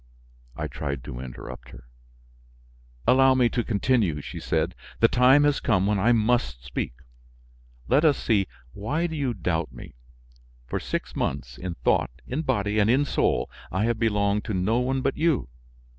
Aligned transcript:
I 0.55 0.65
tried 0.65 1.03
to 1.03 1.19
interrupt 1.19 1.69
her. 1.69 1.83
"Allow 3.05 3.35
me 3.35 3.49
to 3.49 3.63
continue," 3.63 4.19
she 4.19 4.39
said, 4.39 4.73
"the 4.99 5.07
time 5.07 5.43
has 5.43 5.59
come 5.59 5.85
when 5.85 5.99
I 5.99 6.11
must 6.11 6.65
speak. 6.65 6.93
Let 7.87 8.03
us 8.03 8.17
see, 8.17 8.47
why 8.73 9.05
do 9.05 9.15
you 9.15 9.35
doubt 9.35 9.71
me? 9.71 9.93
For 10.65 10.79
six 10.79 11.15
months, 11.15 11.55
in 11.59 11.75
thought, 11.75 12.23
in 12.25 12.41
body, 12.41 12.79
and 12.79 12.89
in 12.89 13.05
soul, 13.05 13.47
I 13.71 13.83
have 13.83 13.99
belonged 13.99 14.43
to 14.45 14.55
no 14.55 14.79
one 14.79 15.01
but 15.03 15.17
you. 15.17 15.49